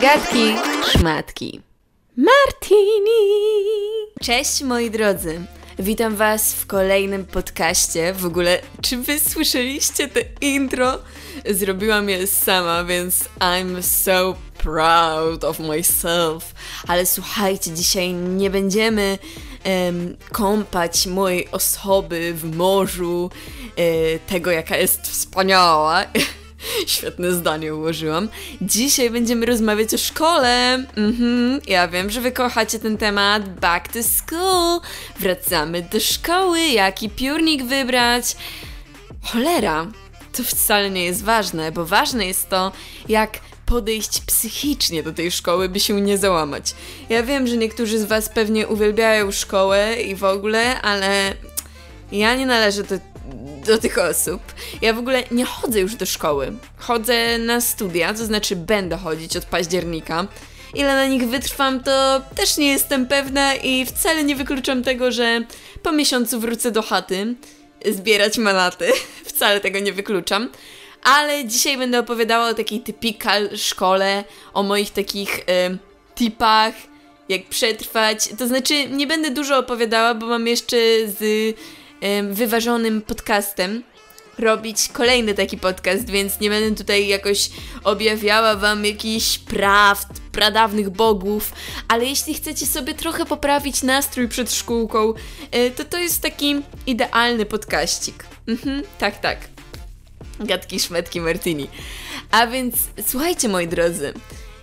Gadki, 0.00 0.54
szmatki. 0.84 1.60
Martini! 2.16 3.10
Cześć 4.20 4.62
moi 4.62 4.90
drodzy. 4.90 5.40
Witam 5.78 6.16
was 6.16 6.54
w 6.54 6.66
kolejnym 6.66 7.26
podcaście. 7.26 8.12
W 8.14 8.26
ogóle, 8.26 8.58
czy 8.82 8.96
wy 8.96 9.18
słyszeliście 9.20 10.08
te 10.08 10.20
intro? 10.40 10.98
Zrobiłam 11.50 12.08
je 12.08 12.26
sama, 12.26 12.84
więc 12.84 13.24
I'm 13.38 13.82
so 13.82 14.34
proud 14.58 15.44
of 15.44 15.58
myself. 15.58 16.54
Ale 16.88 17.06
słuchajcie, 17.06 17.70
dzisiaj 17.70 18.12
nie 18.12 18.50
będziemy 18.50 19.18
em, 19.64 20.16
kąpać 20.32 21.06
mojej 21.06 21.50
osoby 21.50 22.34
w 22.34 22.56
morzu 22.56 23.30
e, 23.76 24.18
tego, 24.18 24.50
jaka 24.50 24.76
jest 24.76 25.06
wspaniała. 25.06 26.04
Świetne 26.86 27.32
zdanie 27.32 27.74
ułożyłam. 27.74 28.28
Dzisiaj 28.62 29.10
będziemy 29.10 29.46
rozmawiać 29.46 29.94
o 29.94 29.98
szkole. 29.98 30.84
Mhm, 30.96 31.60
ja 31.66 31.88
wiem, 31.88 32.10
że 32.10 32.20
wy 32.20 32.32
kochacie 32.32 32.78
ten 32.78 32.96
temat. 32.96 33.60
Back 33.60 33.92
to 33.92 33.98
school. 34.02 34.80
Wracamy 35.20 35.82
do 35.82 36.00
szkoły. 36.00 36.60
Jaki 36.60 37.10
piórnik 37.10 37.64
wybrać? 37.64 38.36
Cholera, 39.22 39.86
to 40.32 40.42
wcale 40.42 40.90
nie 40.90 41.04
jest 41.04 41.24
ważne, 41.24 41.72
bo 41.72 41.86
ważne 41.86 42.26
jest 42.26 42.48
to, 42.48 42.72
jak 43.08 43.38
podejść 43.70 44.20
psychicznie 44.20 45.02
do 45.02 45.12
tej 45.12 45.30
szkoły, 45.30 45.68
by 45.68 45.80
się 45.80 46.00
nie 46.00 46.18
załamać. 46.18 46.74
Ja 47.08 47.22
wiem, 47.22 47.46
że 47.46 47.56
niektórzy 47.56 47.98
z 47.98 48.04
Was 48.04 48.28
pewnie 48.28 48.68
uwielbiają 48.68 49.32
szkołę 49.32 50.02
i 50.02 50.14
w 50.14 50.24
ogóle, 50.24 50.82
ale 50.82 51.34
ja 52.12 52.34
nie 52.34 52.46
należę 52.46 52.82
do, 52.82 52.94
do 53.66 53.78
tych 53.78 53.98
osób. 53.98 54.40
Ja 54.82 54.92
w 54.92 54.98
ogóle 54.98 55.22
nie 55.30 55.44
chodzę 55.44 55.80
już 55.80 55.94
do 55.94 56.06
szkoły. 56.06 56.52
Chodzę 56.76 57.38
na 57.38 57.60
studia, 57.60 58.14
to 58.14 58.24
znaczy 58.24 58.56
będę 58.56 58.96
chodzić 58.96 59.36
od 59.36 59.44
października. 59.44 60.26
Ile 60.74 60.94
na 60.94 61.06
nich 61.06 61.28
wytrwam, 61.28 61.82
to 61.82 62.20
też 62.34 62.56
nie 62.56 62.68
jestem 62.68 63.06
pewna 63.06 63.54
i 63.54 63.86
wcale 63.86 64.24
nie 64.24 64.36
wykluczam 64.36 64.82
tego, 64.82 65.12
że 65.12 65.44
po 65.82 65.92
miesiącu 65.92 66.40
wrócę 66.40 66.70
do 66.70 66.82
chaty 66.82 67.34
zbierać 67.92 68.38
manaty. 68.38 68.92
Wcale 69.24 69.60
tego 69.60 69.78
nie 69.78 69.92
wykluczam. 69.92 70.48
Ale 71.02 71.44
dzisiaj 71.44 71.78
będę 71.78 71.98
opowiadała 71.98 72.48
o 72.48 72.54
takiej 72.54 72.80
typical 72.80 73.56
szkole, 73.56 74.24
o 74.54 74.62
moich 74.62 74.90
takich 74.90 75.40
e, 75.48 75.76
tipach, 76.14 76.74
jak 77.28 77.48
przetrwać. 77.48 78.28
To 78.38 78.46
znaczy, 78.46 78.88
nie 78.88 79.06
będę 79.06 79.30
dużo 79.30 79.58
opowiadała, 79.58 80.14
bo 80.14 80.26
mam 80.26 80.46
jeszcze 80.46 80.76
z 81.06 81.22
e, 82.00 82.22
wyważonym 82.22 83.02
podcastem 83.02 83.82
robić 84.38 84.88
kolejny 84.92 85.34
taki 85.34 85.58
podcast, 85.58 86.10
więc 86.10 86.40
nie 86.40 86.50
będę 86.50 86.76
tutaj 86.76 87.08
jakoś 87.08 87.50
objawiała 87.84 88.56
wam 88.56 88.84
jakichś 88.84 89.38
prawd, 89.38 90.08
pradawnych 90.32 90.90
bogów, 90.90 91.52
ale 91.88 92.04
jeśli 92.04 92.34
chcecie 92.34 92.66
sobie 92.66 92.94
trochę 92.94 93.26
poprawić 93.26 93.82
nastrój 93.82 94.28
przed 94.28 94.52
szkółką, 94.52 95.14
e, 95.50 95.70
to 95.70 95.84
to 95.84 95.98
jest 95.98 96.22
taki 96.22 96.62
idealny 96.86 97.46
podkaścik. 97.46 98.26
Mhm, 98.48 98.82
tak, 98.98 99.20
tak. 99.20 99.59
Gadki, 100.40 100.80
szmetki, 100.80 101.20
martini. 101.20 101.68
A 102.30 102.46
więc 102.46 102.74
słuchajcie 103.06 103.48
moi 103.48 103.68
drodzy, 103.68 104.12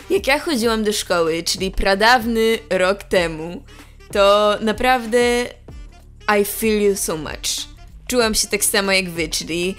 jak 0.09 0.27
ja 0.27 0.39
chodziłam 0.39 0.83
do 0.83 0.93
szkoły, 0.93 1.43
czyli 1.43 1.71
pradawny 1.71 2.59
rok 2.69 3.03
temu, 3.03 3.63
to 4.11 4.55
naprawdę 4.61 5.45
I 6.41 6.45
feel 6.45 6.81
you 6.81 6.95
so 6.95 7.17
much. 7.17 7.67
Czułam 8.07 8.35
się 8.35 8.47
tak 8.47 8.65
samo 8.65 8.91
jak 8.91 9.09
wy, 9.09 9.27
czyli 9.27 9.75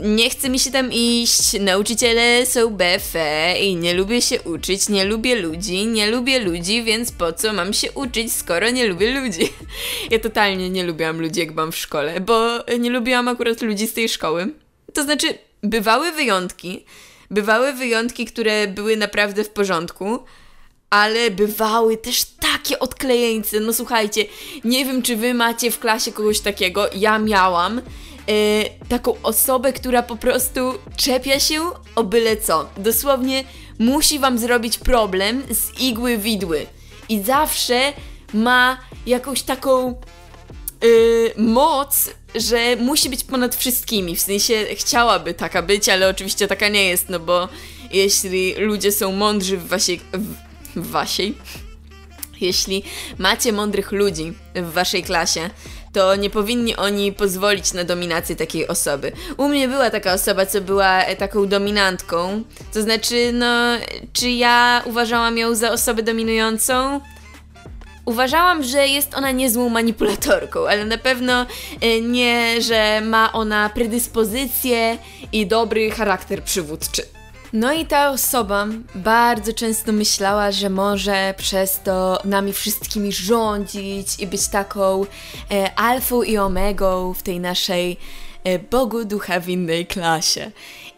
nie 0.00 0.30
chce 0.30 0.48
mi 0.48 0.58
się 0.58 0.70
tam 0.70 0.92
iść, 0.92 1.60
nauczyciele 1.60 2.46
są 2.46 2.70
befe 2.70 3.54
i 3.60 3.76
nie 3.76 3.94
lubię 3.94 4.22
się 4.22 4.42
uczyć, 4.42 4.88
nie 4.88 5.04
lubię 5.04 5.34
ludzi, 5.36 5.86
nie 5.86 6.10
lubię 6.10 6.38
ludzi, 6.38 6.82
więc 6.82 7.12
po 7.12 7.32
co 7.32 7.52
mam 7.52 7.72
się 7.72 7.92
uczyć, 7.92 8.32
skoro 8.32 8.70
nie 8.70 8.86
lubię 8.86 9.20
ludzi? 9.20 9.48
Ja 10.10 10.18
totalnie 10.18 10.70
nie 10.70 10.84
lubiłam 10.84 11.20
ludzi, 11.20 11.40
jak 11.40 11.52
byłam 11.52 11.72
w 11.72 11.76
szkole, 11.76 12.20
bo 12.20 12.64
nie 12.78 12.90
lubiłam 12.90 13.28
akurat 13.28 13.62
ludzi 13.62 13.86
z 13.86 13.92
tej 13.92 14.08
szkoły. 14.08 14.48
To 14.94 15.02
znaczy, 15.02 15.38
bywały 15.62 16.12
wyjątki, 16.12 16.84
bywały 17.30 17.72
wyjątki, 17.72 18.26
które 18.26 18.66
były 18.66 18.96
naprawdę 18.96 19.44
w 19.44 19.50
porządku, 19.50 20.18
ale 20.90 21.30
bywały 21.30 21.96
też 21.96 22.24
takie 22.24 22.78
odklejeńce. 22.78 23.60
No 23.60 23.72
słuchajcie, 23.72 24.24
nie 24.64 24.84
wiem, 24.84 25.02
czy 25.02 25.16
wy 25.16 25.34
macie 25.34 25.70
w 25.70 25.78
klasie 25.78 26.12
kogoś 26.12 26.40
takiego. 26.40 26.86
Ja 26.94 27.18
miałam 27.18 27.78
e, 27.78 27.82
taką 28.88 29.14
osobę, 29.22 29.72
która 29.72 30.02
po 30.02 30.16
prostu 30.16 30.60
czepia 30.96 31.40
się 31.40 31.60
o 31.94 32.04
byle 32.04 32.36
co. 32.36 32.68
Dosłownie 32.76 33.44
musi 33.78 34.18
wam 34.18 34.38
zrobić 34.38 34.78
problem 34.78 35.42
z 35.50 35.80
igły 35.80 36.18
widły. 36.18 36.66
I 37.08 37.22
zawsze 37.22 37.92
ma 38.34 38.78
jakąś 39.06 39.42
taką 39.42 40.00
y, 40.84 41.32
moc, 41.36 42.10
że 42.34 42.76
musi 42.76 43.10
być 43.10 43.24
ponad 43.24 43.56
wszystkimi. 43.56 44.16
W 44.16 44.20
sensie 44.20 44.64
chciałaby 44.74 45.34
taka 45.34 45.62
być, 45.62 45.88
ale 45.88 46.08
oczywiście 46.08 46.48
taka 46.48 46.68
nie 46.68 46.84
jest, 46.84 47.08
no 47.08 47.20
bo 47.20 47.48
jeśli 47.92 48.54
ludzie 48.54 48.92
są 48.92 49.12
mądrzy 49.12 49.56
w 49.56 49.66
waszej. 49.68 50.00
W, 50.12 50.34
w 50.80 50.90
waszej. 50.90 51.34
Jeśli 52.40 52.82
macie 53.18 53.52
mądrych 53.52 53.92
ludzi 53.92 54.32
w 54.54 54.72
waszej 54.72 55.02
klasie, 55.02 55.50
to 55.92 56.16
nie 56.16 56.30
powinni 56.30 56.76
oni 56.76 57.12
pozwolić 57.12 57.72
na 57.72 57.84
dominację 57.84 58.36
takiej 58.36 58.68
osoby. 58.68 59.12
U 59.36 59.48
mnie 59.48 59.68
była 59.68 59.90
taka 59.90 60.12
osoba, 60.12 60.46
co 60.46 60.60
była 60.60 61.02
e, 61.02 61.16
taką 61.16 61.46
dominantką. 61.46 62.42
To 62.74 62.82
znaczy, 62.82 63.30
no, 63.32 63.76
czy 64.12 64.30
ja 64.30 64.82
uważałam 64.84 65.38
ją 65.38 65.54
za 65.54 65.72
osobę 65.72 66.02
dominującą? 66.02 67.00
Uważałam, 68.08 68.62
że 68.62 68.86
jest 68.86 69.14
ona 69.14 69.30
niezłą 69.30 69.68
manipulatorką, 69.68 70.68
ale 70.68 70.84
na 70.84 70.98
pewno 70.98 71.46
e, 71.80 72.00
nie, 72.00 72.62
że 72.62 73.00
ma 73.00 73.32
ona 73.32 73.68
predyspozycje 73.68 74.98
i 75.32 75.46
dobry 75.46 75.90
charakter 75.90 76.42
przywódczy. 76.42 77.02
No 77.52 77.72
i 77.72 77.86
ta 77.86 78.10
osoba 78.10 78.66
bardzo 78.94 79.52
często 79.52 79.92
myślała, 79.92 80.52
że 80.52 80.70
może 80.70 81.34
przez 81.36 81.80
to 81.80 82.18
nami 82.24 82.52
wszystkimi 82.52 83.12
rządzić 83.12 84.08
i 84.18 84.26
być 84.26 84.48
taką 84.48 85.06
e, 85.50 85.74
alfą 85.74 86.22
i 86.22 86.38
omegą 86.38 87.14
w 87.14 87.22
tej 87.22 87.40
naszej 87.40 87.96
e, 88.44 88.58
Bogu 88.58 89.04
ducha 89.04 89.40
winnej 89.40 89.86
klasie. 89.86 90.50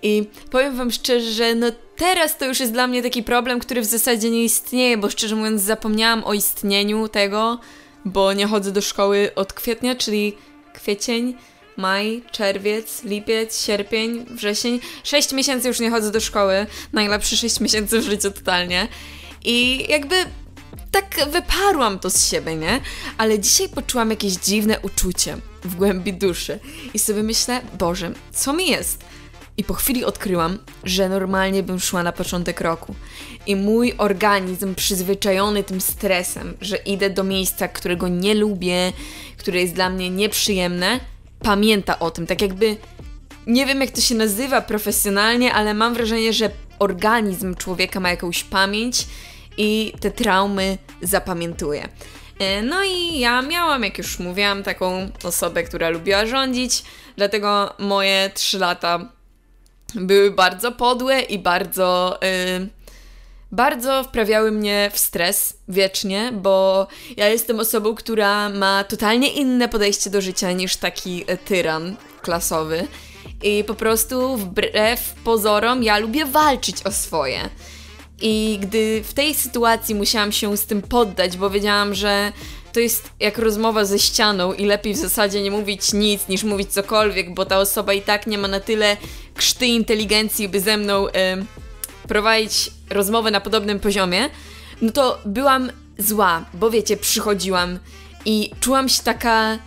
I 0.03 0.25
powiem 0.51 0.77
wam 0.77 0.91
szczerze, 0.91 1.31
że 1.31 1.55
no 1.55 1.67
teraz 1.97 2.39
to 2.39 2.47
już 2.47 2.61
jest 2.61 2.73
dla 2.73 2.87
mnie 2.87 3.03
taki 3.03 3.23
problem, 3.23 3.61
który 3.61 3.81
w 3.81 3.85
zasadzie 3.85 4.31
nie 4.31 4.45
istnieje, 4.45 4.99
bo 4.99 5.11
szczerze 5.11 5.37
mówiąc 5.37 5.63
zapomniałam 5.63 6.25
o 6.25 6.35
istnieniu 6.35 7.09
tego, 7.09 7.59
bo 8.05 8.33
nie 8.33 8.47
chodzę 8.47 8.73
do 8.73 8.81
szkoły 8.81 9.31
od 9.35 9.53
kwietnia, 9.53 9.95
czyli 9.95 10.37
kwiecień, 10.75 11.35
maj, 11.77 12.23
czerwiec, 12.33 13.05
lipiec, 13.05 13.65
sierpień, 13.65 14.25
wrzesień. 14.31 14.81
Sześć 15.05 15.33
miesięcy 15.33 15.69
już 15.69 15.81
nie 15.81 15.91
chodzę 15.91 16.11
do 16.11 16.21
szkoły. 16.21 16.67
Najlepsze 16.93 17.37
sześć 17.37 17.61
miesięcy 17.61 18.01
w 18.01 18.05
życiu 18.05 18.31
totalnie. 18.31 18.89
I 19.45 19.87
jakby 19.89 20.15
tak 20.91 21.31
wyparłam 21.31 21.99
to 21.99 22.11
z 22.11 22.31
siebie, 22.31 22.57
nie? 22.57 22.81
Ale 23.19 23.39
dzisiaj 23.39 23.69
poczułam 23.69 24.11
jakieś 24.11 24.33
dziwne 24.33 24.81
uczucie 24.81 25.37
w 25.65 25.75
głębi 25.75 26.13
duszy. 26.13 26.59
I 26.95 26.99
sobie 26.99 27.23
myślę, 27.23 27.61
Boże, 27.79 28.13
co 28.33 28.53
mi 28.53 28.69
jest? 28.69 29.05
I 29.61 29.65
po 29.65 29.75
chwili 29.75 30.05
odkryłam, 30.05 30.59
że 30.85 31.09
normalnie 31.09 31.63
bym 31.63 31.81
szła 31.81 32.03
na 32.03 32.13
początek 32.13 32.61
roku. 32.61 32.95
I 33.47 33.57
mój 33.57 33.95
organizm, 33.99 34.75
przyzwyczajony 34.75 35.65
tym 35.65 35.81
stresem, 35.81 36.57
że 36.61 36.77
idę 36.77 37.11
do 37.11 37.25
miejsca, 37.25 37.69
którego 37.69 38.09
nie 38.09 38.35
lubię, 38.35 38.93
które 39.37 39.61
jest 39.61 39.75
dla 39.75 39.91
mnie 39.91 40.11
nieprzyjemne, 40.11 41.01
pamięta 41.43 41.99
o 41.99 42.11
tym. 42.11 42.27
Tak 42.27 42.43
jakby 42.43 42.77
nie 43.47 43.67
wiem, 43.67 43.81
jak 43.81 43.91
to 43.91 44.01
się 44.01 44.15
nazywa 44.15 44.61
profesjonalnie, 44.61 45.55
ale 45.55 45.75
mam 45.75 45.95
wrażenie, 45.95 46.33
że 46.33 46.51
organizm 46.79 47.55
człowieka 47.55 48.01
ma 48.01 48.11
jakąś 48.11 48.45
pamięć 48.45 49.07
i 49.57 49.93
te 50.01 50.11
traumy 50.11 50.79
zapamiętuje. 51.03 51.89
E, 52.39 52.63
No 52.63 52.85
i 52.85 53.19
ja 53.19 53.43
miałam, 53.43 53.83
jak 53.85 53.99
już 53.99 54.19
mówiłam, 54.19 54.63
taką 54.63 55.11
osobę, 55.25 55.63
która 55.63 55.89
lubiła 55.89 56.27
rządzić, 56.27 56.83
dlatego 57.17 57.75
moje 57.79 58.31
trzy 58.35 58.59
lata 58.59 59.20
były 59.95 60.31
bardzo 60.31 60.73
podłe 60.73 61.21
i 61.21 61.39
bardzo. 61.39 62.19
Yy, 62.23 62.69
bardzo 63.53 64.05
wprawiały 64.05 64.51
mnie 64.51 64.91
w 64.93 64.99
stres 64.99 65.57
wiecznie, 65.69 66.33
bo 66.35 66.87
ja 67.17 67.29
jestem 67.29 67.61
osobą, 67.61 67.95
która 67.95 68.49
ma 68.49 68.85
totalnie 68.85 69.29
inne 69.33 69.69
podejście 69.69 70.11
do 70.11 70.21
życia 70.21 70.53
niż 70.53 70.77
taki 70.77 71.25
e, 71.27 71.37
tyran 71.37 71.97
klasowy. 72.23 72.87
I 73.43 73.65
po 73.65 73.75
prostu 73.75 74.37
wbrew 74.37 75.15
pozorom 75.25 75.83
ja 75.83 75.99
lubię 75.99 76.25
walczyć 76.25 76.77
o 76.87 76.93
swoje. 76.93 77.49
I 78.21 78.59
gdy 78.63 79.03
w 79.05 79.15
tej 79.15 79.35
sytuacji 79.35 79.95
musiałam 79.95 80.33
się 80.33 80.57
z 80.57 80.67
tym 80.67 80.83
poddać, 80.83 81.37
bo 81.37 81.51
wiedziałam, 81.51 81.95
że 81.95 82.33
to 82.73 82.81
jest 82.81 83.11
jak 83.21 83.39
rozmowa 83.39 83.85
ze 83.85 83.99
ścianą 83.99 84.53
i 84.53 84.65
lepiej 84.65 84.95
w 84.95 84.97
zasadzie 84.97 85.43
nie 85.43 85.51
mówić 85.51 85.93
nic 85.93 86.29
niż 86.29 86.45
mówić 86.45 86.73
cokolwiek, 86.73 87.35
bo 87.35 87.47
ta 87.47 87.59
osoba 87.59 87.93
i 87.93 88.03
tak 88.03 88.27
nie 88.27 88.39
ma 88.39 88.49
na 88.49 88.61
tyle 88.61 88.97
krzty 89.41 89.67
inteligencji, 89.67 90.49
by 90.49 90.61
ze 90.61 90.77
mną 90.77 91.09
y, 91.09 91.13
prowadzić 92.09 92.71
rozmowę 92.91 93.31
na 93.31 93.41
podobnym 93.41 93.81
poziomie, 93.81 94.31
no 94.83 94.93
to 94.93 95.19
byłam 95.25 95.73
zła, 95.99 96.45
bo 96.55 96.71
wiecie, 96.71 96.97
przychodziłam 96.97 97.79
i 98.25 98.51
czułam 98.61 98.89
się 98.89 99.03
taka, 99.03 99.59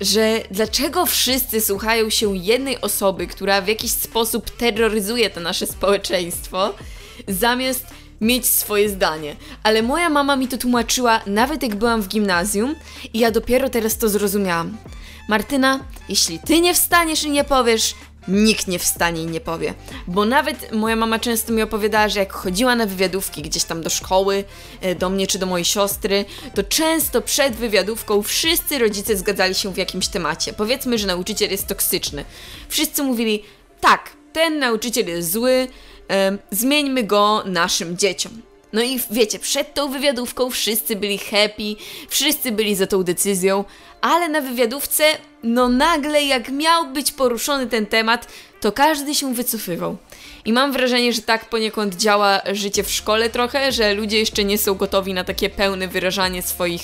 że 0.00 0.40
dlaczego 0.50 1.06
wszyscy 1.06 1.60
słuchają 1.60 2.10
się 2.10 2.36
jednej 2.36 2.80
osoby, 2.80 3.26
która 3.26 3.60
w 3.60 3.68
jakiś 3.68 3.90
sposób 3.90 4.50
terroryzuje 4.50 5.30
to 5.30 5.40
nasze 5.40 5.66
społeczeństwo, 5.66 6.74
zamiast 7.28 7.86
mieć 8.20 8.46
swoje 8.46 8.88
zdanie. 8.88 9.36
Ale 9.62 9.82
moja 9.82 10.08
mama 10.08 10.36
mi 10.36 10.48
to 10.48 10.58
tłumaczyła 10.58 11.20
nawet 11.26 11.62
jak 11.62 11.74
byłam 11.76 12.02
w 12.02 12.08
gimnazjum 12.08 12.74
i 13.14 13.18
ja 13.18 13.30
dopiero 13.30 13.70
teraz 13.70 13.98
to 13.98 14.08
zrozumiałam. 14.08 14.76
Martyna, 15.28 15.80
jeśli 16.08 16.38
ty 16.38 16.60
nie 16.60 16.74
wstaniesz 16.74 17.24
i 17.24 17.30
nie 17.30 17.44
powiesz, 17.44 17.94
nikt 18.28 18.68
nie 18.68 18.78
wstanie 18.78 19.22
i 19.22 19.26
nie 19.26 19.40
powie. 19.40 19.74
Bo 20.06 20.24
nawet 20.24 20.72
moja 20.72 20.96
mama 20.96 21.18
często 21.18 21.52
mi 21.52 21.62
opowiadała, 21.62 22.08
że 22.08 22.20
jak 22.20 22.32
chodziła 22.32 22.76
na 22.76 22.86
wywiadówki 22.86 23.42
gdzieś 23.42 23.64
tam 23.64 23.82
do 23.82 23.90
szkoły, 23.90 24.44
e, 24.80 24.94
do 24.94 25.10
mnie 25.10 25.26
czy 25.26 25.38
do 25.38 25.46
mojej 25.46 25.64
siostry, 25.64 26.24
to 26.54 26.62
często 26.62 27.22
przed 27.22 27.54
wywiadówką 27.56 28.22
wszyscy 28.22 28.78
rodzice 28.78 29.16
zgadzali 29.16 29.54
się 29.54 29.72
w 29.72 29.76
jakimś 29.76 30.08
temacie. 30.08 30.52
Powiedzmy, 30.52 30.98
że 30.98 31.06
nauczyciel 31.06 31.50
jest 31.50 31.66
toksyczny. 31.66 32.24
Wszyscy 32.68 33.02
mówili, 33.02 33.42
tak, 33.80 34.10
ten 34.32 34.58
nauczyciel 34.58 35.06
jest 35.06 35.32
zły, 35.32 35.68
zmieńmy 36.50 37.04
go 37.04 37.42
naszym 37.46 37.98
dzieciom. 37.98 38.49
No 38.72 38.82
i 38.82 39.00
wiecie, 39.10 39.38
przed 39.38 39.74
tą 39.74 39.92
wywiadówką 39.92 40.50
wszyscy 40.50 40.96
byli 40.96 41.18
happy, 41.18 41.76
wszyscy 42.08 42.52
byli 42.52 42.74
za 42.74 42.86
tą 42.86 43.02
decyzją, 43.02 43.64
ale 44.00 44.28
na 44.28 44.40
wywiadówce, 44.40 45.04
no 45.42 45.68
nagle 45.68 46.22
jak 46.22 46.48
miał 46.48 46.86
być 46.86 47.12
poruszony 47.12 47.66
ten 47.66 47.86
temat, 47.86 48.28
to 48.60 48.72
każdy 48.72 49.14
się 49.14 49.34
wycofywał. 49.34 49.96
I 50.44 50.52
mam 50.52 50.72
wrażenie, 50.72 51.12
że 51.12 51.22
tak 51.22 51.48
poniekąd 51.48 51.94
działa 51.94 52.40
życie 52.52 52.82
w 52.82 52.90
szkole 52.90 53.30
trochę, 53.30 53.72
że 53.72 53.94
ludzie 53.94 54.18
jeszcze 54.18 54.44
nie 54.44 54.58
są 54.58 54.74
gotowi 54.74 55.14
na 55.14 55.24
takie 55.24 55.50
pełne 55.50 55.88
wyrażanie 55.88 56.42
swoich 56.42 56.82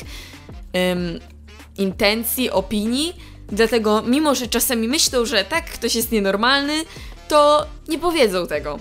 intencji, 1.78 2.50
opinii. 2.50 3.16
Dlatego, 3.48 4.02
mimo 4.02 4.34
że 4.34 4.46
czasami 4.46 4.88
myślą, 4.88 5.24
że 5.24 5.44
tak, 5.44 5.64
ktoś 5.64 5.94
jest 5.94 6.12
nienormalny, 6.12 6.84
to 7.28 7.66
nie 7.88 7.98
powiedzą 7.98 8.46
tego 8.46 8.78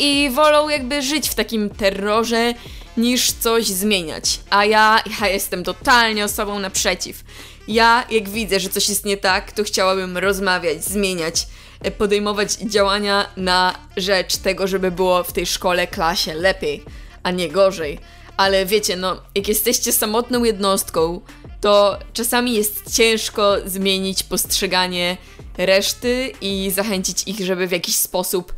i 0.00 0.30
wolą 0.30 0.68
jakby 0.68 1.02
żyć 1.02 1.28
w 1.28 1.34
takim 1.34 1.70
terrorze 1.70 2.54
niż 2.96 3.32
coś 3.32 3.66
zmieniać. 3.66 4.40
A 4.50 4.64
ja, 4.64 5.02
ja 5.20 5.28
jestem 5.28 5.64
totalnie 5.64 6.24
osobą 6.24 6.58
naprzeciw. 6.58 7.24
Ja, 7.68 8.04
jak 8.10 8.28
widzę, 8.28 8.60
że 8.60 8.68
coś 8.68 8.88
jest 8.88 9.04
nie 9.04 9.16
tak, 9.16 9.52
to 9.52 9.64
chciałabym 9.64 10.18
rozmawiać, 10.18 10.84
zmieniać, 10.84 11.46
e, 11.82 11.90
podejmować 11.90 12.52
działania 12.52 13.30
na 13.36 13.74
rzecz 13.96 14.36
tego, 14.36 14.66
żeby 14.66 14.90
było 14.90 15.24
w 15.24 15.32
tej 15.32 15.46
szkole, 15.46 15.86
klasie 15.86 16.34
lepiej, 16.34 16.84
a 17.22 17.30
nie 17.30 17.48
gorzej. 17.48 17.98
Ale 18.36 18.66
wiecie, 18.66 18.96
no, 18.96 19.22
jak 19.34 19.48
jesteście 19.48 19.92
samotną 19.92 20.44
jednostką, 20.44 21.20
to 21.60 21.98
czasami 22.12 22.54
jest 22.54 22.96
ciężko 22.96 23.56
zmienić 23.66 24.22
postrzeganie 24.22 25.16
reszty 25.58 26.32
i 26.40 26.70
zachęcić 26.70 27.22
ich, 27.26 27.44
żeby 27.44 27.66
w 27.66 27.72
jakiś 27.72 27.96
sposób 27.96 28.52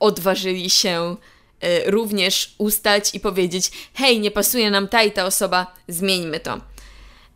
odważyli 0.00 0.70
się 0.70 1.16
y, 1.64 1.90
również 1.90 2.54
ustać 2.58 3.14
i 3.14 3.20
powiedzieć: 3.20 3.70
hej, 3.94 4.20
nie 4.20 4.30
pasuje 4.30 4.70
nam 4.70 4.88
ta 4.88 5.02
i 5.02 5.12
ta 5.12 5.26
osoba, 5.26 5.74
zmieńmy 5.88 6.40
to. 6.40 6.60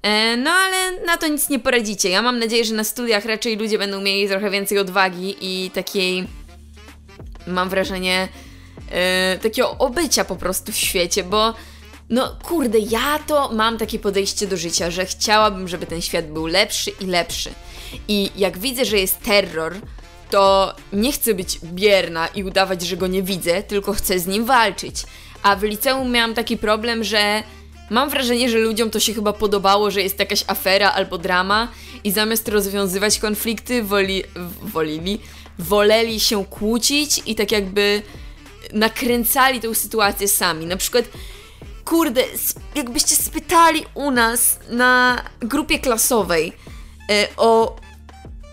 E, 0.04 0.36
no 0.36 0.50
ale 0.50 1.00
na 1.06 1.16
to 1.16 1.28
nic 1.28 1.48
nie 1.48 1.58
poradzicie. 1.58 2.08
Ja 2.08 2.22
mam 2.22 2.38
nadzieję, 2.38 2.64
że 2.64 2.74
na 2.74 2.84
studiach 2.84 3.24
raczej 3.24 3.56
ludzie 3.56 3.78
będą 3.78 4.00
mieli 4.00 4.28
trochę 4.28 4.50
więcej 4.50 4.78
odwagi 4.78 5.36
i 5.40 5.70
takiej, 5.70 6.26
mam 7.46 7.68
wrażenie, 7.68 8.28
e, 8.90 9.38
takiego 9.42 9.78
obycia 9.78 10.24
po 10.24 10.36
prostu 10.36 10.72
w 10.72 10.76
świecie, 10.76 11.24
bo 11.24 11.54
no 12.10 12.36
kurde, 12.42 12.78
ja 12.78 13.18
to 13.26 13.52
mam 13.52 13.78
takie 13.78 13.98
podejście 13.98 14.46
do 14.46 14.56
życia, 14.56 14.90
że 14.90 15.06
chciałabym, 15.06 15.68
żeby 15.68 15.86
ten 15.86 16.02
świat 16.02 16.32
był 16.32 16.46
lepszy 16.46 16.90
i 17.00 17.06
lepszy. 17.06 17.50
I 18.08 18.30
jak 18.36 18.58
widzę, 18.58 18.84
że 18.84 18.98
jest 18.98 19.22
terror, 19.22 19.74
to 20.34 20.74
nie 20.92 21.12
chcę 21.12 21.34
być 21.34 21.58
bierna 21.62 22.26
i 22.26 22.44
udawać, 22.44 22.82
że 22.82 22.96
go 22.96 23.06
nie 23.06 23.22
widzę, 23.22 23.62
tylko 23.62 23.92
chcę 23.92 24.18
z 24.18 24.26
nim 24.26 24.44
walczyć. 24.44 24.96
A 25.42 25.56
w 25.56 25.62
liceum 25.62 26.10
miałam 26.10 26.34
taki 26.34 26.56
problem, 26.56 27.04
że 27.04 27.42
mam 27.90 28.10
wrażenie, 28.10 28.48
że 28.48 28.58
ludziom 28.58 28.90
to 28.90 29.00
się 29.00 29.14
chyba 29.14 29.32
podobało, 29.32 29.90
że 29.90 30.02
jest 30.02 30.18
jakaś 30.18 30.44
afera 30.46 30.90
albo 30.90 31.18
drama 31.18 31.68
i 32.04 32.12
zamiast 32.12 32.48
rozwiązywać 32.48 33.18
konflikty, 33.18 33.82
woli, 33.82 34.22
wolili, 34.62 35.20
woleli 35.58 36.20
się 36.20 36.44
kłócić 36.44 37.22
i 37.26 37.34
tak 37.34 37.52
jakby 37.52 38.02
nakręcali 38.72 39.60
tę 39.60 39.74
sytuację 39.74 40.28
sami. 40.28 40.66
Na 40.66 40.76
przykład 40.76 41.04
kurde, 41.84 42.22
jakbyście 42.74 43.16
spytali 43.16 43.84
u 43.94 44.10
nas 44.10 44.58
na 44.70 45.22
grupie 45.40 45.78
klasowej 45.78 46.52
e, 47.10 47.28
o 47.36 47.76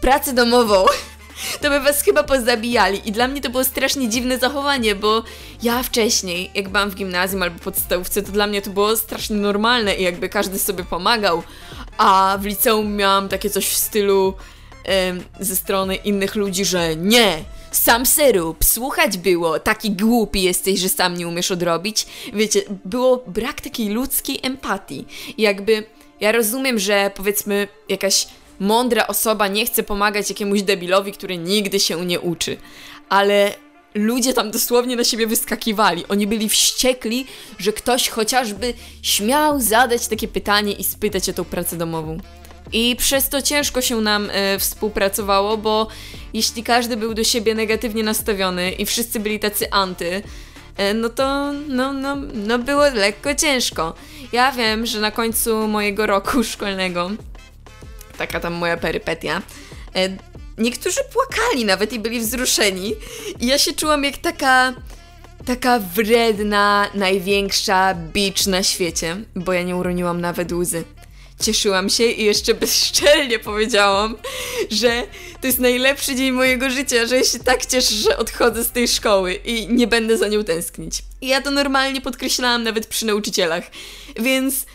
pracę 0.02 0.34
domową, 0.34 0.86
to 1.62 1.70
by 1.70 1.80
was 1.80 2.02
chyba 2.02 2.24
pozabijali. 2.24 3.02
I 3.06 3.12
dla 3.12 3.28
mnie 3.28 3.42
to 3.42 3.50
było 3.50 3.64
strasznie 3.64 4.10
dziwne 4.10 4.38
zachowanie, 4.38 4.96
bo 4.96 5.24
ja 5.64 5.84
wcześniej, 5.84 6.52
jak 6.56 6.70
byłam 6.70 6.90
w 6.90 6.96
gimnazjum 6.96 7.44
albo 7.44 7.60
podstawówce, 7.60 8.22
to 8.22 8.32
dla 8.32 8.48
mnie 8.48 8.62
to 8.62 8.70
było 8.70 8.98
strasznie 8.98 9.36
normalne 9.36 9.96
i 9.96 10.04
jakby 10.04 10.30
każdy 10.30 10.60
sobie 10.60 10.84
pomagał. 10.84 11.44
A 11.98 12.38
w 12.42 12.46
liceum 12.46 12.96
miałam 12.96 13.30
takie 13.30 13.50
coś 13.50 13.68
w 13.68 13.78
stylu 13.78 14.34
em, 14.84 15.24
ze 15.40 15.56
strony 15.56 15.96
innych 15.96 16.36
ludzi, 16.36 16.66
że 16.66 16.96
nie, 16.96 17.44
sam 17.72 18.06
serub, 18.06 18.66
słuchać 18.66 19.18
było, 19.18 19.60
taki 19.60 19.92
głupi 19.92 20.42
jesteś, 20.42 20.80
że 20.80 20.90
sam 20.90 21.18
nie 21.18 21.28
umiesz 21.28 21.52
odrobić. 21.52 22.08
Wiecie, 22.34 22.62
było 22.86 23.24
brak 23.28 23.62
takiej 23.62 23.90
ludzkiej 23.90 24.40
empatii. 24.44 25.06
I 25.38 25.42
jakby 25.42 25.84
ja 26.20 26.32
rozumiem, 26.32 26.80
że 26.80 27.12
powiedzmy 27.16 27.68
jakaś 27.90 28.28
mądra 28.62 29.08
osoba 29.08 29.48
nie 29.48 29.66
chce 29.66 29.84
pomagać 29.84 30.30
jakiemuś 30.30 30.62
debilowi, 30.62 31.12
który 31.12 31.38
nigdy 31.38 31.80
się 31.80 32.06
nie 32.06 32.20
uczy. 32.20 32.58
Ale 33.10 33.56
ludzie 33.94 34.34
tam 34.34 34.52
dosłownie 34.52 34.96
na 34.96 35.04
siebie 35.04 35.28
wyskakiwali. 35.28 36.04
Oni 36.10 36.28
byli 36.28 36.50
wściekli, 36.50 37.26
że 37.58 37.74
ktoś 37.74 38.10
chociażby 38.10 38.74
śmiał 39.02 39.62
zadać 39.62 40.08
takie 40.08 40.28
pytanie 40.28 40.74
i 40.74 40.84
spytać 40.84 41.30
o 41.30 41.34
tą 41.34 41.46
pracę 41.46 41.78
domową. 41.78 42.18
I 42.74 42.96
przez 42.96 43.30
to 43.30 43.42
ciężko 43.42 43.82
się 43.82 44.02
nam 44.02 44.30
e, 44.32 44.60
współpracowało, 44.60 45.58
bo 45.58 45.88
jeśli 46.34 46.64
każdy 46.64 46.98
był 46.98 47.14
do 47.14 47.24
siebie 47.24 47.56
negatywnie 47.56 48.04
nastawiony 48.04 48.72
i 48.72 48.86
wszyscy 48.86 49.20
byli 49.20 49.40
tacy 49.40 49.72
anty, 49.72 50.24
e, 50.78 50.94
no 50.94 51.10
to 51.10 51.54
no, 51.68 51.94
no, 51.94 52.16
no 52.34 52.60
było 52.60 52.90
lekko 52.90 53.36
ciężko. 53.36 53.94
Ja 54.32 54.52
wiem, 54.52 54.86
że 54.86 55.00
na 55.00 55.12
końcu 55.12 55.68
mojego 55.68 56.06
roku 56.06 56.44
szkolnego 56.44 57.12
taka 58.22 58.40
tam 58.40 58.54
moja 58.54 58.78
perypetia. 58.78 59.42
E, 59.96 60.18
niektórzy 60.58 61.00
płakali 61.14 61.66
nawet 61.66 61.94
i 61.94 62.00
byli 62.00 62.20
wzruszeni. 62.20 62.96
I 63.40 63.48
ja 63.48 63.58
się 63.58 63.74
czułam 63.74 64.04
jak 64.04 64.18
taka 64.18 64.74
taka 65.46 65.80
wredna, 65.80 66.90
największa 66.94 67.96
bicz 67.96 68.48
na 68.48 68.64
świecie, 68.64 69.18
bo 69.36 69.54
ja 69.54 69.64
nie 69.64 69.76
uroniłam 69.76 70.22
nawet 70.22 70.52
łzy. 70.52 70.84
Cieszyłam 71.40 71.90
się 71.90 72.04
i 72.04 72.26
jeszcze 72.26 72.54
bezczelnie 72.64 73.40
powiedziałam, 73.40 74.18
że 74.72 75.04
to 75.42 75.48
jest 75.48 75.60
najlepszy 75.60 76.16
dzień 76.16 76.32
mojego 76.32 76.70
życia, 76.70 77.06
że 77.06 77.18
ja 77.18 77.24
się 77.24 77.40
tak 77.40 77.66
cieszę, 77.66 77.94
że 77.96 78.18
odchodzę 78.18 78.64
z 78.64 78.72
tej 78.72 78.88
szkoły 78.88 79.34
i 79.34 79.68
nie 79.68 79.88
będę 79.88 80.18
za 80.18 80.28
nią 80.28 80.44
tęsknić. 80.44 81.04
I 81.22 81.28
ja 81.28 81.42
to 81.42 81.52
normalnie 81.52 82.02
podkreślałam 82.02 82.64
nawet 82.64 82.88
przy 82.88 83.06
nauczycielach. 83.06 83.64
Więc 84.20 84.66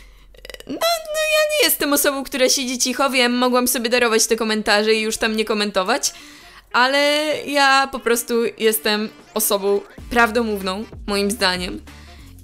no, 0.69 0.75
no 1.13 1.21
ja 1.37 1.43
nie 1.51 1.65
jestem 1.65 1.93
osobą, 1.93 2.23
która 2.23 2.49
siedzi 2.49 2.77
cicho, 2.77 3.09
wiem, 3.09 3.37
mogłam 3.37 3.67
sobie 3.67 3.89
darować 3.89 4.27
te 4.27 4.35
komentarze 4.35 4.93
i 4.93 5.01
już 5.01 5.17
tam 5.17 5.35
nie 5.35 5.45
komentować, 5.45 6.13
ale 6.73 7.33
ja 7.45 7.89
po 7.91 7.99
prostu 7.99 8.33
jestem 8.57 9.09
osobą 9.33 9.81
prawdomówną, 10.09 10.85
moim 11.07 11.31
zdaniem. 11.31 11.81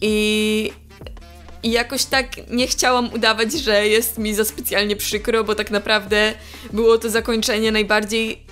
I, 0.01 0.71
jakoś 1.63 2.05
tak 2.05 2.27
nie 2.49 2.67
chciałam 2.67 3.13
udawać, 3.13 3.53
że 3.53 3.87
jest 3.87 4.17
mi 4.17 4.35
za 4.35 4.45
specjalnie 4.45 4.95
przykro, 4.95 5.43
bo 5.43 5.55
tak 5.55 5.71
naprawdę 5.71 6.33
było 6.73 6.97
to 6.97 7.09
zakończenie 7.09 7.71
najbardziej 7.71 8.45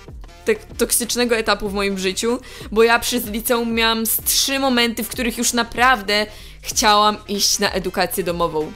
toksycznego 0.78 1.36
etapu 1.36 1.68
w 1.68 1.74
moim 1.74 1.98
życiu, 1.98 2.38
bo 2.72 2.82
ja 2.82 2.98
przez 2.98 3.26
liceum 3.26 3.72
miałam 3.72 4.06
z 4.06 4.16
trzy 4.16 4.58
momenty, 4.58 5.04
w 5.04 5.08
których 5.08 5.38
już 5.38 5.52
naprawdę 5.52 6.26
chciałam 6.62 7.16
iść 7.28 7.58
na 7.58 7.72
edukację 7.72 8.24
domową. 8.24 8.72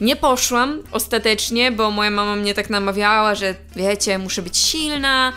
Nie 0.00 0.16
poszłam 0.16 0.82
ostatecznie, 0.92 1.72
bo 1.72 1.90
moja 1.90 2.10
mama 2.10 2.36
mnie 2.36 2.54
tak 2.54 2.70
namawiała, 2.70 3.34
że 3.34 3.54
wiecie, 3.76 4.18
muszę 4.18 4.42
być 4.42 4.56
silna 4.56 5.32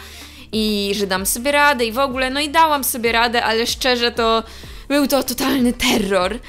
i 0.52 0.92
że 0.96 1.08
dam 1.08 1.26
sobie 1.26 1.52
radę 1.52 1.86
i 1.86 1.92
w 1.92 2.00
ogóle, 2.00 2.30
no 2.30 2.40
i 2.40 2.50
dałam 2.50 2.84
sobie 2.84 3.12
radę, 3.12 3.44
ale 3.44 3.68
szczerze 3.68 4.12
to 4.12 4.44
był 4.88 5.08
to 5.08 5.24
totalny 5.24 5.74
terror, 5.74 6.40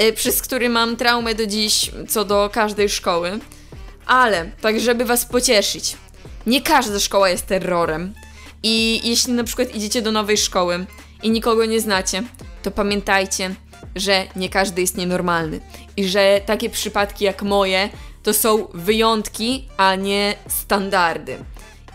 y, 0.00 0.12
przez 0.12 0.42
który 0.42 0.68
mam 0.68 0.96
traumę 0.96 1.34
do 1.34 1.46
dziś 1.46 1.90
co 2.08 2.24
do 2.24 2.50
każdej 2.52 2.88
szkoły. 2.88 3.38
Ale, 4.06 4.50
tak 4.60 4.80
żeby 4.80 5.04
was 5.04 5.24
pocieszyć, 5.24 5.96
nie 6.46 6.62
każda 6.62 7.00
szkoła 7.00 7.28
jest 7.28 7.46
terrorem. 7.46 8.14
I 8.62 9.00
jeśli 9.04 9.32
na 9.32 9.44
przykład 9.44 9.74
idziecie 9.74 10.02
do 10.02 10.12
nowej 10.12 10.36
szkoły 10.36 10.86
i 11.22 11.30
nikogo 11.30 11.64
nie 11.64 11.80
znacie, 11.80 12.22
to 12.62 12.70
pamiętajcie, 12.70 13.54
że 13.96 14.24
nie 14.36 14.48
każdy 14.48 14.80
jest 14.80 14.96
nienormalny. 14.96 15.60
I 15.96 16.04
że 16.04 16.40
takie 16.46 16.70
przypadki 16.70 17.24
jak 17.24 17.42
moje 17.42 17.88
to 18.22 18.34
są 18.34 18.68
wyjątki, 18.74 19.68
a 19.76 19.94
nie 19.94 20.34
standardy. 20.48 21.38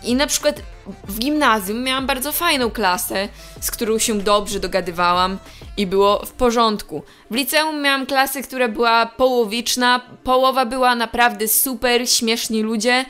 I 0.04 0.16
na 0.16 0.28
przykład 0.28 0.62
w 1.08 1.20
gimnazjum 1.20 1.84
miałam 1.84 2.08
bardzo 2.08 2.32
fajną 2.32 2.72
klasę, 2.72 3.30
z 3.62 3.72
którą 3.72 3.98
się 3.98 4.20
dobrze 4.20 4.60
dogadywałam 4.60 5.38
i 5.78 5.88
było 5.88 6.26
w 6.26 6.32
porządku. 6.32 7.04
W 7.32 7.36
liceum 7.36 7.82
miałam 7.82 8.06
klasę, 8.06 8.42
która 8.42 8.68
była 8.68 9.06
połowiczna, 9.06 10.02
połowa 10.24 10.66
była 10.66 10.96
naprawdę 10.96 11.48
super, 11.48 12.10
śmieszni 12.10 12.62
ludzie, 12.62 13.06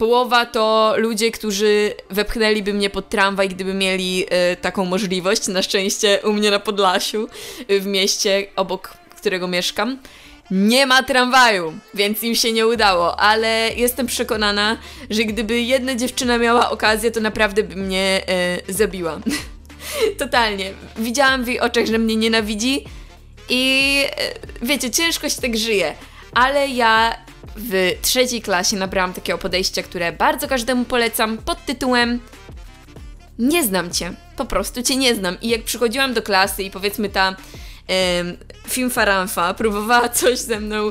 połowa 0.00 0.46
to 0.46 0.94
ludzie, 0.96 1.30
którzy 1.30 1.94
wepchnęliby 2.10 2.74
mnie 2.74 2.90
pod 2.90 3.08
tramwaj, 3.08 3.48
gdyby 3.48 3.74
mieli 3.74 4.24
y, 4.24 4.56
taką 4.56 4.84
możliwość. 4.84 5.48
Na 5.48 5.62
szczęście 5.62 6.20
u 6.24 6.32
mnie 6.32 6.50
na 6.50 6.58
Podlasiu, 6.58 7.28
y, 7.70 7.80
w 7.80 7.86
mieście 7.86 8.46
obok 8.56 8.94
którego 9.16 9.48
mieszkam 9.48 9.98
nie 10.50 10.86
ma 10.86 11.02
tramwaju, 11.02 11.72
więc 11.94 12.22
im 12.22 12.34
się 12.34 12.52
nie 12.52 12.66
udało, 12.66 13.20
ale 13.20 13.70
jestem 13.76 14.06
przekonana, 14.06 14.76
że 15.10 15.24
gdyby 15.24 15.60
jedna 15.60 15.94
dziewczyna 15.94 16.38
miała 16.38 16.70
okazję, 16.70 17.10
to 17.10 17.20
naprawdę 17.20 17.62
by 17.62 17.76
mnie 17.76 18.22
e, 18.68 18.72
zabiła. 18.72 19.20
Totalnie. 20.18 20.72
Widziałam 20.96 21.44
w 21.44 21.48
jej 21.48 21.60
oczach, 21.60 21.86
że 21.86 21.98
mnie 21.98 22.16
nienawidzi 22.16 22.84
i 23.48 23.94
wiecie, 24.62 24.90
ciężko 24.90 25.28
się 25.28 25.40
tak 25.40 25.56
żyje, 25.56 25.94
ale 26.34 26.68
ja 26.68 27.14
w 27.56 27.92
trzeciej 28.02 28.42
klasie 28.42 28.76
nabrałam 28.76 29.12
takiego 29.12 29.38
podejścia, 29.38 29.82
które 29.82 30.12
bardzo 30.12 30.48
każdemu 30.48 30.84
polecam 30.84 31.38
pod 31.38 31.64
tytułem 31.66 32.20
Nie 33.38 33.64
znam 33.64 33.90
cię, 33.90 34.12
po 34.36 34.44
prostu 34.44 34.82
cię 34.82 34.96
nie 34.96 35.14
znam. 35.14 35.40
I 35.40 35.48
jak 35.48 35.62
przychodziłam 35.62 36.14
do 36.14 36.22
klasy 36.22 36.62
i 36.62 36.70
powiedzmy 36.70 37.08
ta 37.08 37.36
film 38.68 38.90
Faranfa 38.90 39.54
próbowała 39.54 40.08
coś 40.18 40.38
ze 40.38 40.60
mną 40.60 40.90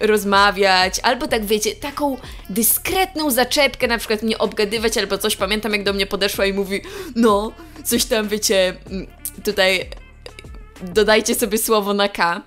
rozmawiać, 0.00 1.00
albo 1.02 1.28
tak 1.28 1.44
wiecie, 1.44 1.74
taką 1.74 2.16
dyskretną 2.50 3.30
zaczepkę 3.30 3.88
na 3.88 3.98
przykład 3.98 4.22
mnie 4.22 4.38
obgadywać, 4.38 4.98
albo 4.98 5.18
coś. 5.18 5.36
Pamiętam 5.36 5.72
jak 5.72 5.84
do 5.84 5.92
mnie 5.92 6.06
podeszła 6.06 6.46
i 6.46 6.52
mówi, 6.52 6.80
no, 7.16 7.52
coś 7.84 8.04
tam 8.04 8.28
wiecie, 8.28 8.76
mm, 8.90 9.06
tutaj 9.44 9.90
dodajcie 10.82 11.34
sobie 11.34 11.58
słowo 11.58 11.94
na 11.94 12.08
K. 12.08 12.42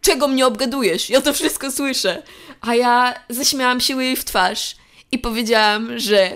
Czego 0.00 0.28
mnie 0.28 0.46
obgadujesz? 0.46 1.10
Ja 1.10 1.20
to 1.20 1.32
wszystko 1.32 1.72
słyszę. 1.72 2.22
A 2.60 2.74
ja 2.74 3.14
zaśmiałam 3.28 3.80
się 3.80 4.02
jej 4.02 4.16
w 4.16 4.24
twarz 4.24 4.76
i 5.12 5.18
powiedziałam, 5.18 5.98
że 5.98 6.30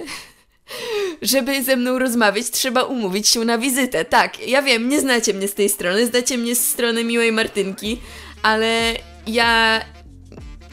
żeby 1.22 1.62
ze 1.62 1.76
mną 1.76 1.98
rozmawiać, 1.98 2.50
trzeba 2.50 2.82
umówić 2.82 3.28
się 3.28 3.40
na 3.40 3.58
wizytę. 3.58 4.04
Tak, 4.04 4.48
ja 4.48 4.62
wiem, 4.62 4.88
nie 4.88 5.00
znacie 5.00 5.34
mnie 5.34 5.48
z 5.48 5.54
tej 5.54 5.68
strony, 5.68 6.06
znacie 6.06 6.38
mnie 6.38 6.54
z 6.54 6.70
strony 6.70 7.04
miłej 7.04 7.32
Martynki, 7.32 8.00
ale 8.42 8.92
ja 9.26 9.80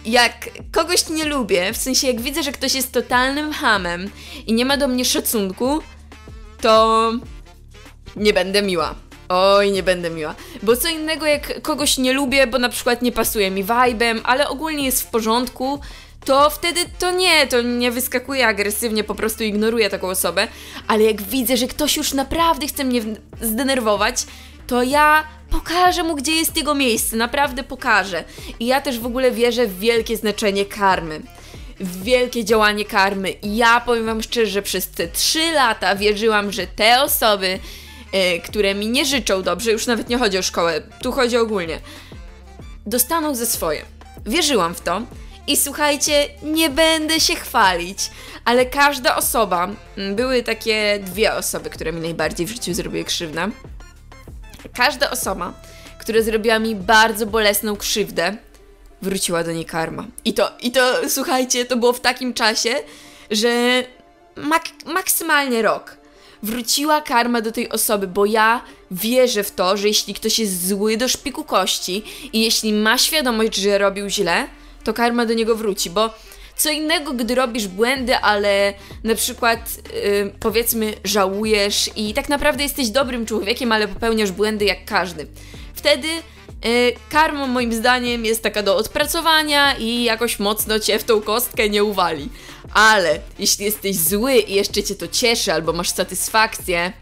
jak 0.06 0.50
kogoś 0.72 1.10
nie 1.10 1.26
lubię, 1.26 1.74
w 1.74 1.78
sensie 1.78 2.08
jak 2.08 2.22
widzę, 2.22 2.44
że 2.44 2.52
ktoś 2.52 2.76
jest 2.76 2.92
totalnym 2.92 3.52
hamem 3.52 4.10
i 4.48 4.54
nie 4.54 4.66
ma 4.66 4.78
do 4.78 4.88
mnie 4.88 5.06
szacunku, 5.06 5.82
to 6.62 7.12
nie 8.16 8.34
będę 8.34 8.62
miła. 8.62 8.96
Oj, 9.34 9.72
nie 9.72 9.84
będę 9.84 10.10
miła. 10.10 10.36
Bo 10.64 10.78
co 10.78 10.90
innego 10.90 11.26
jak 11.26 11.62
kogoś 11.62 11.98
nie 11.98 12.14
lubię, 12.14 12.48
bo 12.48 12.60
na 12.60 12.70
przykład 12.70 13.02
nie 13.02 13.12
pasuje 13.12 13.52
mi 13.52 13.64
vibem, 13.64 14.22
ale 14.24 14.50
ogólnie 14.50 14.86
jest 14.86 15.02
w 15.02 15.06
porządku, 15.06 15.80
to 16.26 16.50
wtedy 16.50 16.80
to 17.00 17.12
nie, 17.12 17.48
to 17.48 17.62
nie 17.62 17.92
wyskakuje 17.92 18.48
agresywnie, 18.48 19.04
po 19.04 19.16
prostu 19.16 19.44
ignoruję 19.44 19.90
taką 19.90 20.10
osobę, 20.10 20.48
ale 20.88 21.04
jak 21.04 21.22
widzę, 21.22 21.58
że 21.58 21.68
ktoś 21.68 21.98
już 21.98 22.14
naprawdę 22.14 22.68
chce 22.68 22.84
mnie 22.84 23.02
zdenerwować, 23.42 24.16
to 24.68 24.84
ja 24.84 25.24
pokażę 25.50 26.04
mu, 26.04 26.16
gdzie 26.16 26.32
jest 26.32 26.58
jego 26.58 26.76
miejsce, 26.76 27.16
naprawdę 27.16 27.64
pokażę. 27.64 28.24
I 28.60 28.66
ja 28.66 28.82
też 28.82 29.00
w 29.00 29.06
ogóle 29.06 29.32
wierzę 29.32 29.68
w 29.68 29.80
wielkie 29.80 30.18
znaczenie 30.18 30.66
karmy. 30.66 31.22
Wielkie 31.80 32.46
działanie 32.46 32.86
karmy. 32.86 33.30
I 33.30 33.56
ja 33.56 33.80
powiem 33.80 34.06
Wam 34.06 34.24
szczerze, 34.24 34.52
że 34.52 34.62
przez 34.62 34.88
te 34.88 35.08
3 35.08 35.52
lata 35.52 35.96
wierzyłam, 35.96 36.52
że 36.52 36.68
te 36.68 37.04
osoby, 37.04 37.60
które 38.44 38.76
mi 38.76 38.88
nie 38.88 39.06
życzą 39.06 39.44
dobrze, 39.44 39.72
już 39.72 39.88
nawet 39.88 40.10
nie 40.10 40.18
chodzi 40.18 40.38
o 40.38 40.42
szkołę, 40.42 40.82
tu 41.02 41.12
chodzi 41.12 41.38
ogólnie, 41.38 41.80
dostaną 42.86 43.36
ze 43.36 43.46
swoje. 43.46 43.86
Wierzyłam 44.26 44.76
w 44.76 44.82
to 44.82 45.02
i 45.48 45.58
słuchajcie, 45.58 46.28
nie 46.44 46.70
będę 46.70 47.20
się 47.20 47.36
chwalić, 47.36 48.12
ale 48.46 48.66
każda 48.66 49.16
osoba, 49.16 49.70
mm, 49.98 50.16
były 50.16 50.44
takie 50.44 51.00
dwie 51.00 51.34
osoby, 51.34 51.70
które 51.70 51.92
mi 51.92 52.02
najbardziej 52.02 52.46
w 52.46 52.50
życiu 52.50 52.74
zrobiły 52.74 53.04
krzywdę. 53.04 53.52
Każda 54.76 55.10
osoba, 55.10 55.54
która 56.00 56.22
zrobiła 56.22 56.60
mi 56.60 56.76
bardzo 56.76 57.26
bolesną 57.26 57.76
krzywdę, 57.76 58.38
wróciła 59.02 59.44
do 59.44 59.52
niej 59.52 59.66
karma. 59.66 60.06
I 60.26 60.34
to, 60.34 60.52
i 60.60 60.72
to 60.72 61.10
słuchajcie, 61.10 61.66
to 61.66 61.78
było 61.78 61.94
w 61.94 62.00
takim 62.00 62.34
czasie, 62.34 62.76
że 63.32 63.84
mak 64.36 64.64
maksymalnie 64.86 65.62
rok. 65.62 66.01
Wróciła 66.44 67.02
karma 67.02 67.42
do 67.42 67.52
tej 67.52 67.70
osoby, 67.70 68.08
bo 68.08 68.26
ja 68.26 68.62
wierzę 68.92 69.44
w 69.44 69.52
to, 69.52 69.78
że 69.78 69.88
jeśli 69.88 70.14
ktoś 70.14 70.40
jest 70.40 70.68
zły 70.68 70.98
do 70.98 71.08
szpiku 71.08 71.44
kości 71.44 72.04
i 72.34 72.42
jeśli 72.42 72.74
ma 72.74 72.98
świadomość, 72.98 73.56
że 73.56 73.78
robił 73.78 74.10
źle, 74.10 74.48
to 74.84 74.94
karma 74.94 75.26
do 75.26 75.34
niego 75.34 75.56
wróci, 75.56 75.90
bo 75.90 76.10
co 76.56 76.70
innego, 76.70 77.14
gdy 77.14 77.36
robisz 77.36 77.68
błędy, 77.68 78.18
ale 78.18 78.74
na 79.04 79.16
przykład 79.16 79.60
yy, 79.94 80.34
powiedzmy 80.40 80.94
żałujesz 81.04 81.90
i 81.96 82.14
tak 82.14 82.30
naprawdę 82.30 82.64
jesteś 82.64 82.90
dobrym 82.90 83.26
człowiekiem, 83.26 83.72
ale 83.72 83.88
popełniasz 83.88 84.32
błędy 84.32 84.66
jak 84.66 84.86
każdy. 84.86 85.28
Wtedy 85.74 86.08
yy, 86.64 86.94
karma 87.10 87.48
moim 87.48 87.74
zdaniem 87.74 88.26
jest 88.26 88.44
taka 88.44 88.64
do 88.64 88.76
odpracowania 88.76 89.76
i 89.78 90.04
jakoś 90.04 90.40
mocno 90.40 90.80
cię 90.80 91.00
w 91.00 91.04
tą 91.04 91.22
kostkę 91.22 91.70
nie 91.70 91.84
uwali. 91.84 92.30
Ale 92.74 93.20
jeśli 93.40 93.66
jesteś 93.66 93.96
zły 93.96 94.36
i 94.36 94.54
jeszcze 94.54 94.84
cię 94.84 94.96
to 94.96 95.08
cieszy 95.08 95.54
albo 95.54 95.74
masz 95.74 95.90
satysfakcję, 95.90 96.94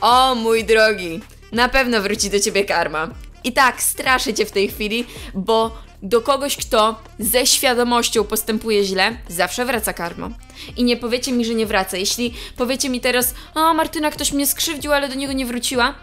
o 0.00 0.34
mój 0.34 0.64
drogi, 0.64 1.20
na 1.52 1.68
pewno 1.68 2.02
wróci 2.02 2.30
do 2.30 2.40
ciebie 2.40 2.64
karma. 2.64 3.08
I 3.44 3.52
tak, 3.52 3.82
straszę 3.82 4.34
cię 4.34 4.46
w 4.46 4.52
tej 4.52 4.68
chwili, 4.68 5.06
bo 5.34 5.76
do 6.02 6.20
kogoś, 6.20 6.56
kto 6.56 7.00
ze 7.18 7.46
świadomością 7.46 8.24
postępuje 8.24 8.84
źle, 8.84 9.16
zawsze 9.28 9.64
wraca 9.64 9.92
karma. 9.92 10.30
I 10.76 10.84
nie 10.84 10.96
powiecie 10.96 11.32
mi, 11.32 11.44
że 11.44 11.54
nie 11.54 11.66
wraca. 11.66 11.96
Jeśli 11.96 12.34
powiecie 12.56 12.88
mi 12.88 13.00
teraz, 13.00 13.34
o 13.54 13.74
Martyna, 13.74 14.10
ktoś 14.10 14.32
mnie 14.32 14.46
skrzywdził, 14.46 14.92
ale 14.92 15.08
do 15.08 15.14
niego 15.14 15.32
nie 15.32 15.46
wróciła, 15.46 15.94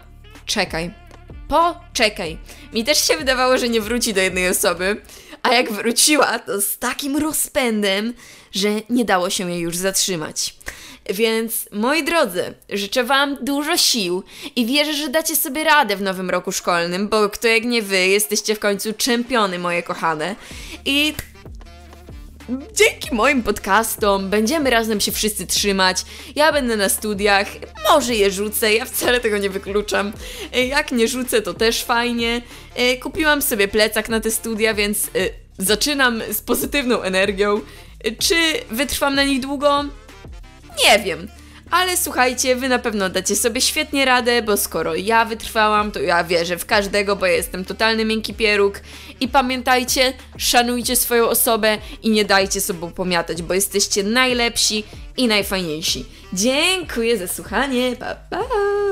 czekaj. 0.46 0.90
Poczekaj. 1.50 2.38
Mi 2.72 2.84
też 2.84 3.06
się 3.06 3.16
wydawało, 3.16 3.58
że 3.58 3.68
nie 3.68 3.80
wróci 3.80 4.14
do 4.14 4.20
jednej 4.20 4.48
osoby, 4.48 5.02
a 5.42 5.54
jak 5.54 5.72
wróciła, 5.72 6.38
to 6.38 6.60
z 6.60 6.78
takim 6.78 7.16
rozpędem, 7.16 8.14
że 8.52 8.68
nie 8.90 9.04
dało 9.04 9.30
się 9.30 9.50
jej 9.50 9.60
już 9.60 9.76
zatrzymać. 9.76 10.54
Więc 11.10 11.68
moi 11.72 12.04
drodzy, 12.04 12.54
życzę 12.68 13.04
Wam 13.04 13.36
dużo 13.44 13.76
sił 13.76 14.22
i 14.56 14.66
wierzę, 14.66 14.92
że 14.94 15.08
dacie 15.08 15.36
sobie 15.36 15.64
radę 15.64 15.96
w 15.96 16.02
nowym 16.02 16.30
roku 16.30 16.52
szkolnym, 16.52 17.08
bo 17.08 17.28
kto 17.28 17.48
jak 17.48 17.64
nie 17.64 17.82
Wy, 17.82 18.06
jesteście 18.06 18.54
w 18.54 18.58
końcu 18.60 18.92
czempiony, 18.92 19.58
moje 19.58 19.82
kochane. 19.82 20.36
I 20.84 21.14
dzięki 22.74 23.14
moim 23.14 23.42
podcastom 23.42 24.30
będziemy 24.30 24.70
razem 24.70 25.00
się 25.00 25.12
wszyscy 25.12 25.46
trzymać. 25.46 26.04
Ja 26.36 26.52
będę 26.52 26.76
na 26.76 26.88
studiach, 26.88 27.46
może 27.90 28.14
je 28.14 28.30
rzucę, 28.30 28.74
ja 28.74 28.84
wcale 28.84 29.20
tego 29.20 29.38
nie 29.38 29.50
wykluczam. 29.50 30.12
Jak 30.68 30.92
nie 30.92 31.08
rzucę, 31.08 31.42
to 31.42 31.54
też 31.54 31.84
fajnie. 31.84 32.42
Kupiłam 33.02 33.42
sobie 33.42 33.68
plecak 33.68 34.08
na 34.08 34.20
te 34.20 34.30
studia, 34.30 34.74
więc 34.74 35.06
y, 35.06 35.30
zaczynam 35.58 36.22
z 36.32 36.40
pozytywną 36.40 37.02
energią. 37.02 37.60
Czy 38.18 38.34
wytrwam 38.70 39.14
na 39.14 39.24
nich 39.24 39.40
długo? 39.40 39.84
Nie 40.84 40.98
wiem. 41.04 41.28
Ale 41.70 41.96
słuchajcie, 41.96 42.56
wy 42.56 42.68
na 42.68 42.78
pewno 42.78 43.08
dacie 43.08 43.36
sobie 43.36 43.60
świetnie 43.60 44.04
radę, 44.04 44.42
bo 44.42 44.56
skoro 44.56 44.94
ja 44.94 45.24
wytrwałam, 45.24 45.92
to 45.92 46.00
ja 46.00 46.24
wierzę 46.24 46.58
w 46.58 46.66
każdego, 46.66 47.16
bo 47.16 47.26
ja 47.26 47.32
jestem 47.32 47.64
totalny 47.64 48.04
miękki 48.04 48.34
pieróg. 48.34 48.80
I 49.20 49.28
pamiętajcie, 49.28 50.12
szanujcie 50.36 50.96
swoją 50.96 51.28
osobę 51.28 51.78
i 52.02 52.10
nie 52.10 52.24
dajcie 52.24 52.60
sobą 52.60 52.92
pomiatać, 52.92 53.42
bo 53.42 53.54
jesteście 53.54 54.02
najlepsi 54.02 54.84
i 55.16 55.28
najfajniejsi. 55.28 56.06
Dziękuję 56.32 57.18
za 57.18 57.28
słuchanie, 57.28 57.96
pa 57.96 58.14
pa! 58.14 58.89